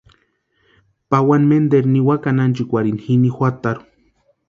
Pawani 1.09 1.47
menteru 1.49 1.87
niwakani 1.91 2.41
ánchikwarhini 2.45 3.01
jini 3.05 3.29
juatarhu. 3.35 3.83